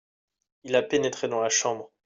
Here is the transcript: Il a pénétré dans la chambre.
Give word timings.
Il 0.63 0.75
a 0.75 0.81
pénétré 0.81 1.27
dans 1.27 1.41
la 1.41 1.49
chambre. 1.49 1.91